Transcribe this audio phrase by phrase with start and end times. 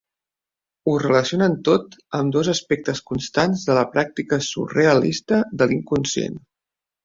[0.87, 6.45] Ho relacionen tot amb dos aspectes constants de la pràctica surrealista de l'inconscient.